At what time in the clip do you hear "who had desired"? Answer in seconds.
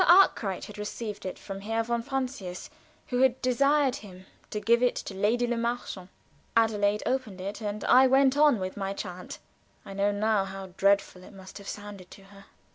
3.09-3.97